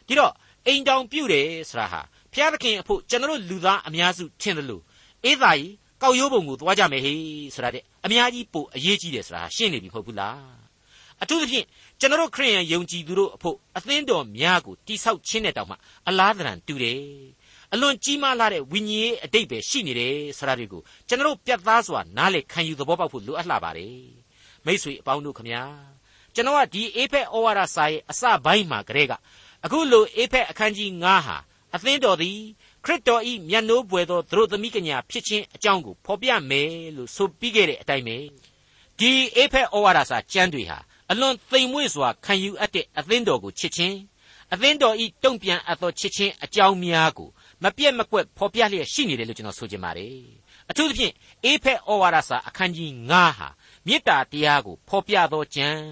[0.07, 0.33] ဒီတော့
[0.65, 4.83] အိမ်တောင်ပြုတယ်ဆိုတာဟာဘုရားသခင်အဖို့ကျွန်တော်လူသားအများစုထင်တယ်လို့
[5.25, 7.21] အေးသာကြီးကောက်ရိုးပုံကိုသွားကြမယ်ဟေး
[7.53, 10.65] ဆိုတာတဲ့အများကြီးပိုအရေးကြီးတယ်ဆိုတာရှင်းနေပြီမဟုတ်ဘူးလား
[11.21, 11.65] အထူးသဖြင့်
[11.99, 15.75] ကျွန်တော်ခရိယန်ယုံကြည်သူတို့အဖို့အသင်းတော်များကိုတိဆောက်ခြင်းနဲ့တောင်မှ
[16.07, 17.01] အလားတန်တူတယ်
[17.73, 23.99] အလွန်ကြီးမားလာတဲ့ဝိညာဉ်ရေးအတိတ်ပဲရှိနေတယ်ဆိုတာတွေကိုကျွန်တော်ပြတ်သားစွာနားလည်ခံယူသဘောပေါက်ဖို့လိုအပ်လာပါတယ်
[24.65, 25.63] မိ쇠အပေါင်းတို့ခမညာ
[26.33, 29.13] ကျွန်တော်ကဒီအေဖက်ဩဝါဒစာရဲ့အစပိုင်းမှာကတည်းက
[29.65, 31.37] အခုလိုအေဖက်အခန်းကြီး9ဟာ
[31.75, 32.39] အသင်းတော်သည်
[32.85, 38.17] ခရစ်တော်ဤမျက်နှိုးပွေသောသူတို့သမီးကညာဖြစ်ခြင်းအကြောင်းကိုဖော်ပြမယ်လို့ဆိုပြီးခဲ့တဲ့အတိုင်းပဲ
[38.99, 40.77] ဒီအေဖက်ဩဝါဒစာကျမ်းတွေဟာ
[41.11, 43.97] အလွန်သိမ်မွေ့စွာခံယူအပ်တဲ့အသင်းတော်ကိုချစ်ခြင်း
[44.53, 47.29] အသင်းတော်ဤတုံ့ပြန်အပ်သောချစ်ခြင်းအကြောင်းများကို
[47.63, 50.19] မပြတ်မကွက်ဖော်ပြလျက်ရှိနေတယ်လို့ကျွန်တော်ဆိုချင်ပါတယ်
[50.69, 51.13] အထူးသဖြင့်
[51.43, 53.49] အေဖက်ဩဝါဒစာအခန်းကြီး9ဟာ
[53.87, 55.85] မေတ္တာတရားကိုဖော်ပြသောကျမ်း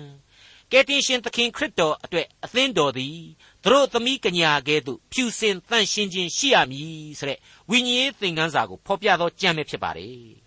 [0.71, 3.17] ကယ်တင်ရှင်သခင်ခရစ်တော်အတွက်အသင်းတော်သည်
[3.63, 10.42] သူတို့သမီးကညာကဲ့သို့ဖြူစင်တန့်ရှင်းခြင်းရှိရမည်ဆိုတဲ့ဝိညာဉ်ရေးသင်ခန်းစာကိုဖော်ပြသောကျမ်းပဲဖြစ်ပါတယ်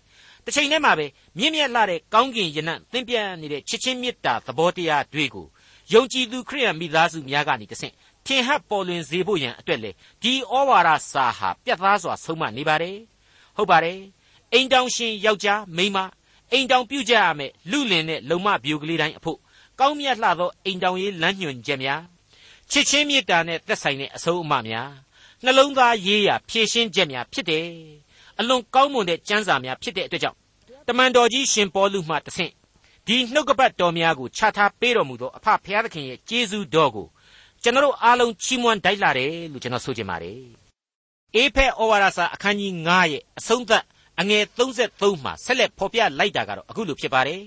[0.47, 1.05] တစ်ချိန်တည်းမှာပဲ
[1.37, 5.47] မြင့်မြတ်လာတဲ့ကောင်းကင်ယနံ့သင်ပြနေတဲ့ချစ်ချင်းမေတ္တာသဘောတရားတွေကို
[5.93, 7.93] ယုံကြည်သူခရိယံမိသားစုများကနေတဆင့်
[8.25, 12.97] ထင်ဟပ်ပေါ်လွင်စေဖို့ရန်အတွက်လေဒီဩဝါဒစာဟာပြတ်သားစွာဆုံးမနေပါတယ်
[13.57, 13.99] ဟုတ်ပါတယ်
[14.53, 15.97] အိမ်တောင်ရှင်ယောက်ျားမိန်းမ
[16.51, 19.37] အိမ်တောင်ပြုကြရမယ်လူလင်တဲ့လုံမဗျူကလေးတိုင်းအဖို့
[19.79, 22.01] ကောင်းမြတ်လှသောအိမ်တောင်ရေးလမ်းညွှန်ချက်များ
[22.71, 24.91] ချစ်ချင်းမေတ္တာနဲ့သက်ဆိုင်တဲ့အဆုံးအမများ
[25.43, 27.67] နှလုံးသားရေးရာဖြည့်ရှင်းချက်များဖြစ်တယ်
[28.39, 30.37] အလွန်ကောင်းမွန်တဲ့ကျမ်းစာများဖြစ်တဲ့အတွက်ကြောင့်
[30.87, 32.51] တမန်တော်ကြီးရှင်ပေါလုမှတဆင့်
[33.07, 37.07] ဒီနှုတ်ကပတ်တော်များကိုခြားထားပေးတော်မူသောအဖဖျားသခင်ရဲ့ကျေးဇူးတော်ကို
[37.63, 40.39] ကျွန်တော်အားလုံးချီးမွမ်းတိုက်လာတယ်လို့ကျွန်တော်ဆိုချင်ပါတယ်
[41.35, 43.83] အေဖက်ဩဝါဒစာအခန်းကြီး9ရဲ့အဆုံးသတ်
[44.19, 47.41] အငယ်33မှာဆက်လက်ဖော်ပြလိုက်တာကတော့အခုလိုဖြစ်ပါတယ်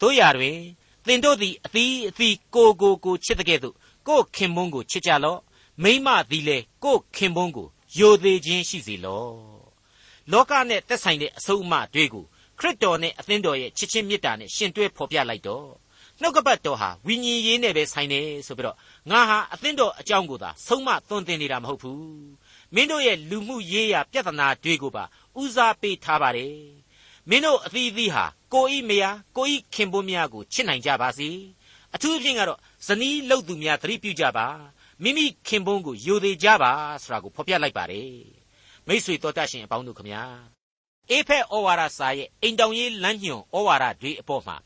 [0.00, 0.58] တို့ရာတွင်
[1.06, 3.74] သင်တို့သည်အသီးအသီးကိုကိုကိုချစ်တဲ့ကဲ့သို့
[4.08, 5.40] ကိုခင်မုန်းကိုချစ်ကြလော့
[5.82, 9.57] မိမသည်လေကိုခင်မုန်းကိုယိုသေးခြင်းရှိစေလော့
[10.32, 12.24] လောကနဲ့သက်ဆိုင်တဲ့အဆုံးအမတွေကို
[12.58, 15.68] ခရစ်တော်နဲ့အသင်းတော်ရဲ့ချစ်ချင်းမေတ္တာနဲ့ရှင်တွဲဖော်ပြလိုက်တော့
[16.20, 18.76] နှုတ်ကပတ်တော်ဟာဝိညာဉ်ရေးနဲ့ပဲဆိုင်တယ်ဆိုပြီးတော့
[19.10, 22.02] ငါဟာအသင်းတော်အကြောင်းကိုသာဆုံးမသွန်သင်နေတာမဟုတ်ဘူး
[22.74, 25.04] မင်းတို့ရဲ့လူမှုရေးရာပြဿနာတွေကိုပါ
[25.40, 26.56] ဦးစားပေးထားပါတယ်
[27.28, 31.28] မင်းတို့အသီးသီးဟာကိုဤမယားကိုဤခင်ပွန်းများကိုချစ်နိုင်ကြပါစေ
[31.94, 34.46] အထူးအဖြင့်ကတော့ဇနီးလုပ်သူများသတိပြုကြပါ
[35.02, 38.37] မိမိခင်ပွန်းကိုယိုသေးကြပါဆိုတာကိုဖော်ပြလိုက်ပါတယ်
[38.88, 40.22] မိษွေတော်တတ်ရှင်အပေါင်းတို့ခမညာ
[41.10, 44.56] အေဖက်ဩဝါဒစာရဲ့အိမ်တောင်ရေးလမ်းညွန်ဩဝါဒတွေအပေါ်မှာ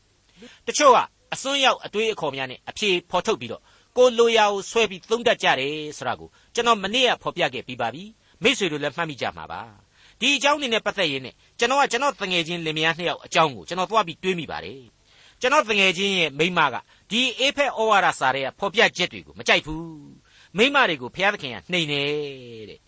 [0.67, 0.97] တချို့က
[1.33, 3.61] အစွန်းရောက်အတွေးအခေါ်များနဲ့အဖြေဖော်ထုတ်ပြီးတော့
[3.97, 8.03] ကိုလိုရာကိုဆွဲပြီးသုံးတတ်ကြတယ်ဆိုတာကိုကျွန်တော်မနေ့ကဖော်ပြခဲ့ပြီးပါပြီ
[8.43, 9.61] မိษွေတို့လည်းမှတ်မိကြမှာပါ
[10.19, 14.81] ဒီအကြောင်းတွေနဲ့ပတ်သက်ရင်းနဲ့ကျွန်တော်ကကျွန်တော်တငယ်ချင်းလင်မယားနှစ်ယောက်အကြောင်းကိုကျွန်တော်သွားပြီးတွေးမိပါတယ်
[15.41, 16.75] ကျွန်တော်တငယ်ချင်းရဲ့မိန်းမက
[17.11, 19.87] ဒီအေဖက်ဩဝါဒစာတွေကဖော်ပြချက်တွေကိုမကြိုက်ဘူး
[20.57, 22.09] မိန်းမတွေကိုဘုရားသခင်ကနှိမ်တယ်
[22.69, 22.79] တဲ့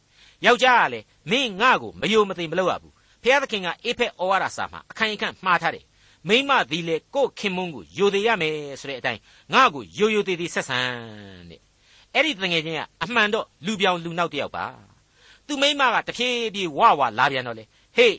[0.45, 2.93] ယောက်ျားကလည်းမင်းငါ့ကိုမယုံမသိမလုပ်ရဘူး
[3.23, 5.85] ဖျားသခင်ကအေဖက်ဩဝါဒစာမှာအခိုင်အခန့်မှားထားတယ်
[6.27, 9.21] မိမသည်လေကို့ခင်မုန်းကိုယိုသေးရမယ်ဆိုတဲ့အတိုင်း
[9.53, 10.79] ငါ့ကိုယိုယိုသေးသေးဆက်ဆံ
[11.49, 11.61] တဲ့
[12.13, 14.65] အဲ့ဒီတငယ်ချင်းကအမှန်တော့လူပြောင်လူနောက်တယောက်ပါ
[15.47, 17.63] သူမိမကတဖြည်းဖြည်းဝဝလာပြန်တော့လေ
[17.97, 18.17] ဟေး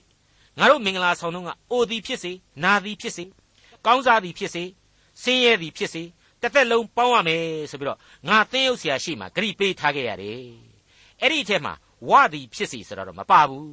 [0.58, 3.24] ငါတို့မင်္ဂလာဆောင်တော့ကအိုသည်ဖြစ်စေနာသည်ဖြစ်စေ
[3.86, 4.64] ကောင်းစားသည်ဖြစ်စေ
[5.22, 6.02] ဆင်းရဲသည်ဖြစ်စေ
[6.42, 7.98] တစ်သက်လုံးပေါင်းရမယ်ဆိုပြီးတော့
[8.28, 10.40] ငါသင်းရုပ်ဆရာရှိမှဂရိပေးထားခဲ့ရတယ်
[11.20, 11.72] အဲ့ဒီအထက်မှာ
[12.08, 13.70] ဝသည်ဖြစ်စီဆိုတော့မပါဘူး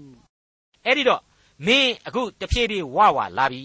[0.86, 1.21] အဲ့ဒီတော့
[1.65, 3.63] မင်းအခုတဖြည်းဖြည်းဝဝလာပြီ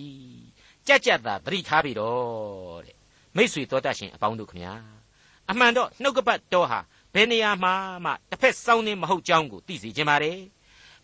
[0.87, 2.97] ကြက်ကြက်သာသတိထားပြီတော့တဲ့
[3.37, 4.75] မိษွေတော်တတ်ရှင်အပေါင်းတို့ခမညာ
[5.51, 6.81] အမှန်တော့နှုတ်ကပတ်တော်ဟာ
[7.15, 10.39] ဘယ်နေရာမှာမှတစ်ဖက်စောင်းနေမဟုတ်ကြောင်းကိုသိစေခြင်းပါတယ်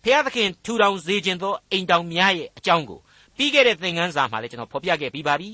[0.02, 3.00] ဖျားသခင်ထူထောင်စေခြင်းသောအိမ်တောင်များရဲ့အကြောင်းကို
[3.36, 5.50] ပြီးခဲ့တဲ့သင်ခန်းစာမှာလည်းကျွန်တော်ဖော်ပြခဲ့ပြီးပါပြီ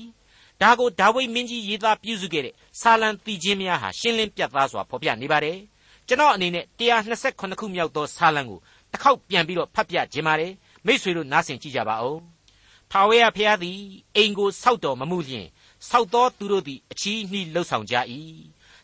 [0.61, 5.57] ဒါကိုဒါဝိမင်းကြီးရေးသားပြုစုခဲ့တဲ့ဆာလံတီချင်းများဟာရှင်းလင်းပြတ်သားစွာဖော်ပြနေပါတယ်
[6.11, 8.59] ကျွန်တော်အနေနဲ့128ခုမြောက်သောဆာလံကို
[8.91, 10.53] တစ်ခေါက်ပြန်ပြီးတော့ဖတ်ပြခြင်းပါတယ်
[10.85, 12.19] မိษွေတို့နားဆင်ကြည့်ကြပါဦး
[12.91, 13.79] ထာဝရဘုရားသည်
[14.15, 15.47] အိမ်ကိုဆောက်တော်မမူလျင်
[15.89, 17.95] ဆောက်သောသူတို့သည်အချီးနှီးလှုပ်ဆောင်ကြ၏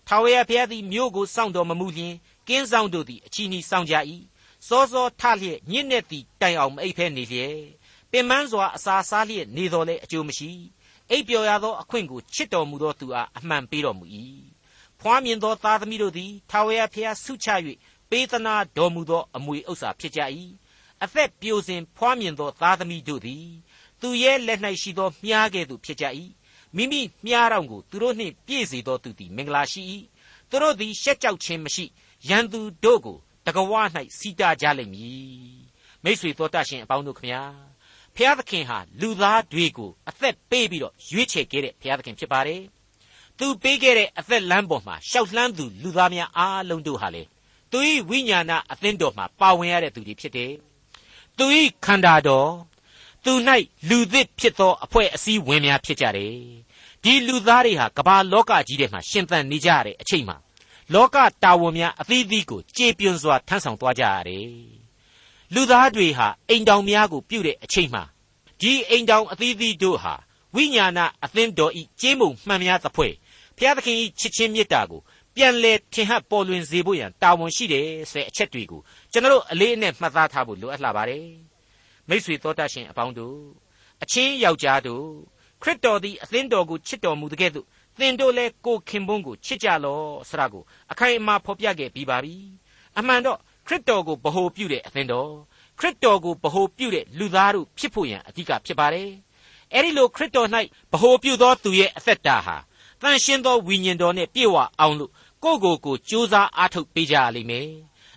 [0.07, 2.13] ထာဝရဘုရားသည်မြို့ကိုစောင့်တော်မမူလျင်
[2.47, 3.95] ကင်းဆောင်တို့သည်အချီးနှီးစောင့်ကြ၏
[4.67, 7.57] စောစောထလျက်ညစ်နေသည်တိုင်အောင်မအိပ်ဖဲနေလျက်
[8.11, 10.51] ပင်မန်းစွာအစာစားလျက်နေတော်လဲအကျိုးမရှိ
[11.09, 14.05] အိပ်ပျော်ရသောအခွင့်ကိုချစ်တော်မူသောသူအားအမှန်ပေးတော်မူ၏
[15.01, 17.47] ဖွားမြင်သောသားသမီးတို့သည်ထာဝရဘုရားဆုချ၍
[18.09, 20.21] ပေးသနာတော်မူသောအမွေဥစ္စာဖြစ်ကြ၏
[21.03, 23.45] အသက်ပြိုစဉ်ဖွားမြင်သောသားသမီးတို့သည်
[24.01, 26.05] သူရဲ့လက်၌ရှိသောမြားကဲ့သို့ဖြစ်ကြ၏
[26.75, 29.81] မိမိမြားတော်ကိုသူတို့နှင့်ပြည့်စေသောသူသည်မင်္ဂလာရှိ၏
[30.49, 31.85] သူတို့သည်ရှက်ကြောက်ခြင်းမရှိ
[32.29, 33.71] ရန်သူတို့ကိုတကဝ၌
[34.17, 35.57] စီတာကြလိမ့်မည်
[36.03, 37.41] မိษွေတော်တတ်ရှင်အပေါင်းတို့ခမညာ
[38.15, 42.61] ဖျားသခင်ဟာလူသားတွေကိုအသက်ပေးပြီးတော့ရွေးချယ်ခဲ့တဲ့ဖျားသခင်ဖြစ်ပါတယ်
[43.39, 47.23] သူပေးခဲ့တဲ့အသက်လမ်းပေါ်မှာရှောက်လှမ်းသူလူသားများအားလုံးတို့ဟာလေ
[47.71, 50.51] သူ၏ဝိညာဏအသင်းတော်မှာပါဝင်ရတဲ့သူတွေဖြစ်တယ်
[51.37, 51.45] သူ၏
[51.85, 52.49] ခန္ဓာတော်
[53.25, 53.33] သူ၌
[53.89, 56.33] လူသစ်ဖြစ်သောအဖွဲ့အစည်းဝင်များဖြစ်ကြတယ်
[57.03, 60.37] ဒီလူသားတွေဟာကမ္ဘာလောကကြီးထဲမှာရှင်သန်နေကြရတဲ့အချိန်မှာ
[60.93, 64.47] လောကတာဝန်များအသီးသီးကိုကြေပြွန်စွာထမ်းဆောင်သွားကြရတယ်
[65.53, 68.03] လူသားတွေဟာအိမ်တောင်များကိုပြုတဲ့အချိန်မှာ
[68.61, 70.13] ဒီအိမ်တောင်အသီးသီးတို့ဟာ
[70.55, 73.13] ဝိညာဏအသင်းတော်ဤကျေးမုံမှန်များသဖွယ်
[73.57, 75.01] ဘုရားသခင်ဤချစ်ချင်းမေတ္တာကို
[75.35, 81.27] ပြန်လဲထင်ဟပ်ပေါ်လွင်စေဖို့ရန်တာဝန်ရှိတယ်ဆိုတဲ့အချက်တွေကိုကျွန်တော်တို့အလေးအနက်မှတ်သားထားဖို့လိုအပ်လာပါတယ်
[82.09, 83.37] မိษွေတော်တတ်ရှင်အပေါင်းတို့
[84.03, 85.05] အချင်းယောက်ျားတို့
[85.61, 87.65] ခရစ်တော်သည်အသင်းတော်ကိုချစ်တော်မူတဲ့ကဲ့သို့
[87.99, 92.35] သင်တို့လည်းကိုခင်ပွန်းကိုချစ်ကြလော့ဆရာကိုအခိုင်အမာဖော်ပြခဲ့ပြီးပါပြီ
[92.97, 95.31] အမှန်တော့ခရစ်တော်ကိုဗဟိုပြုတဲ့အသင်းတော်
[95.79, 99.09] ခရစ်တော်ကိုဗဟိုပြုတဲ့လူသားတို့ဖြစ်ဖို့ရန်အဓိကဖြစ်ပါတယ်
[99.73, 100.49] အဲ့ဒီလိုခရစ်တော်၌
[100.91, 102.57] ဗဟိုပြုသောသူရဲ့အသက်တာဟာ
[103.01, 105.11] တန်ရှင်းသောဝိညာဉ်တော်နဲ့ပြည့်ဝအောင်လို့
[105.43, 107.69] ကိုယ့်ကိုယ်ကိုကြိုးစားအားထုတ်ပေးကြရလိမ့်မယ်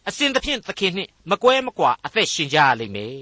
[0.09, 3.17] အစဉ်သဖြင့်သခင်နှင့်မကွဲမကွာအသက်ရှင်ကြရလိမ့်မယ်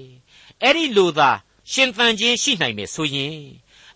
[0.63, 1.29] အဲ့ဒီလိုသာ
[1.71, 3.37] ရှင်သန်ခြင်းရှိနိုင်မယ်ဆိုရင်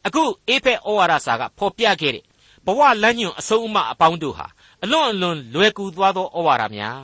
[0.06, 2.26] အခုအေဖက်ဩဝါဒစာကဖော်ပြခဲ့တဲ့
[2.66, 4.48] ဘဝလမ်းညွန်အဆုံးအမအပေါင်းတို့ဟာ
[4.84, 7.04] အလွန်အလွန်လွယ်ကူသွားသောဩဝါဒများ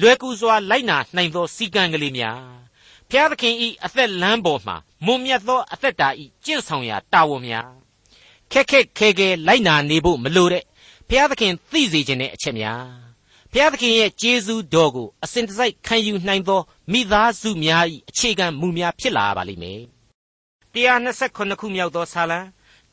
[0.00, 2.42] လွယ်ကူစွာလိုက်နာနိုင်သောစီကံကလေးများ
[3.10, 7.83] ဖျားသခင်ဤအသက်လမ်းပေါ်မှာမွန်မြတ်သောအသက်တာဤကျင့်ဆောင်ရာတာဝန်များ
[8.52, 10.64] ခက်ခက်ခဲခဲလိုက်နာနေဖို့မလိုတဲ့
[11.08, 12.84] ဖျားသခင်သိစေခြင်းတဲ့အချက်များ
[13.52, 16.60] ဖဖျားသခင်ရဲ့ကျေးဇူးတော်ကိုအစဉ်တစိုက်ခံယူနိုင်သော
[16.92, 19.80] မိသားစုများ၏အခြေခံမူများဖြစ်လာပါလိမ့်မယ်
[20.74, 22.40] 129ခုမြောက်သောဆာလံ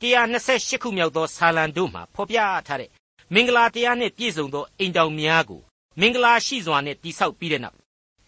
[0.02, 2.38] 128ခုမြောက်သောဆာလံတို့မှာဖော်ပြ
[2.68, 2.90] ထားတဲ့
[3.34, 5.62] မင်္ဂလာတရားနှင့်ပြည့်စုံသောအိမ်တောင်များကို
[6.00, 7.78] မင်္ဂလာရှိစွာနဲ့တိဆောက်ပြီးတဲ့နောက်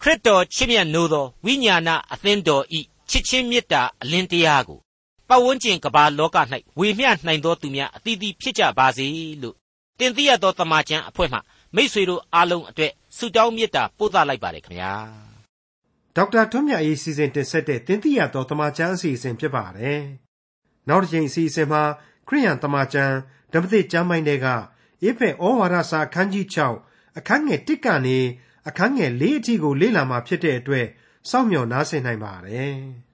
[0.02, 4.78] ခရစ်တော်ချစ်မြတ်နိုးသောဝိညာဏအသင်းတော်ဤချစ်ချင်းမေတ္တာအလင်းတရားကို
[5.28, 6.36] ပတ်ဝန်းကျင်ကဘာလောက၌
[6.78, 9.06] ဝေမျှနိုင်သောသူများအသီးသီးဖြစ်ကြပါစေ
[9.42, 9.56] လို့
[9.98, 11.38] တင်သိရသောတမန်ကျန်အဖွဲ့မှ
[11.74, 14.94] မိษွေတို့အားလုံးအတွက်ဆုတောင်းမေတ္တာပို့သလိုက်ပါတယ်ခင်ဗျာ
[16.16, 20.00] ဒေါက်တာထွန်းမြတ်ရေးစီစဉ်တင်ဆက်တဲ့တင်သိရသောတမန်ကျန်အစီအစဉ်ဖြစ်ပါတယ်
[20.88, 21.82] နောက်တစ်ချိန်အစီအစဉ်မှာ
[22.28, 23.12] ခရိယန်တမန်ကျန်
[23.52, 24.46] ဓမ္မသစ်ကျမ်းပိုင်းတွေက
[25.08, 26.46] ဧဖက်ဩဝါဒစာအခန်းကြီး
[26.82, 28.18] 6အခန်းငယ်1ကနေ
[28.68, 30.86] အခန်းငယ်4အထိကိုလေ့လာမှာဖြစ်တဲ့အတွက်
[31.30, 32.74] စောင့်မျှော်နားဆင်နိုင်ပါတယ်။